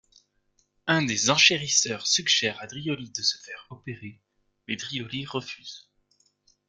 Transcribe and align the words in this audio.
Un 0.87 1.03
des 1.05 1.29
enchérisseurs 1.29 2.07
suggère 2.07 2.59
à 2.59 2.65
Drioli 2.65 3.11
de 3.11 3.21
se 3.21 3.37
faire 3.37 3.67
opérer, 3.69 4.19
mais 4.67 4.75
Drioli 4.75 5.27
refuse. 5.27 5.91